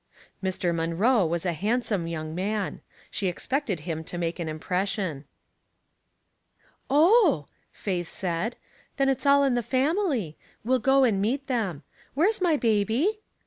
Mr. 0.43 0.73
Munroe 0.73 1.23
was 1.27 1.45
a 1.45 1.53
handsome 1.53 2.07
young 2.07 2.33
man— 2.33 2.81
she 3.11 3.27
expected 3.27 3.81
him 3.81 4.03
to 4.03 4.17
make 4.17 4.39
an 4.39 4.49
impression. 4.49 5.25
"Oh," 6.89 7.45
Faith 7.71 8.07
said, 8.07 8.55
"then 8.97 9.09
it's 9.09 9.27
all 9.27 9.43
in 9.43 9.53
the 9.53 9.61
family. 9.61 10.37
We'll 10.65 10.79
go 10.79 11.03
and 11.03 11.21
meet 11.21 11.45
them. 11.45 11.83
Where's 12.15 12.41
my 12.41 12.57
baby?" 12.57 13.19